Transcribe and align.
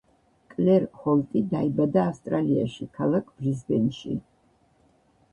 კლერ 0.51 0.85
ჰოლტი 1.01 1.41
დაიბადა 1.51 2.05
ავსტრალიაში, 2.11 2.87
ქალაქ 2.99 3.29
ბრისბენში. 3.41 4.15